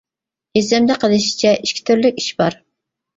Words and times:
ئېسىمدە 0.61 0.95
قېلىشىچە، 1.03 1.51
ئىككى 1.57 1.83
تۈرلۈك 1.91 2.17
ئىش 2.23 2.31
بار. 2.41 2.59